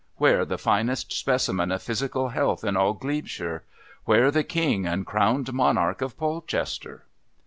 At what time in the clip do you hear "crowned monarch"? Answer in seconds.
5.05-6.01